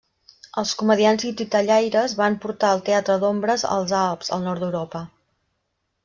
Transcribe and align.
Els 0.59 0.69
comediants 0.77 1.25
i 1.31 1.33
titellaires 1.41 2.15
van 2.21 2.37
portar 2.45 2.71
el 2.77 2.81
teatre 2.87 3.17
d'ombres 3.23 3.65
als 3.75 3.93
Alps 3.99 4.33
al 4.39 4.47
nord 4.47 4.65
d'Europa. 4.65 5.03